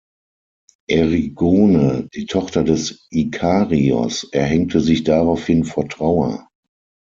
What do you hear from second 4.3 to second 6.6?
erhängte sich daraufhin vor Trauer.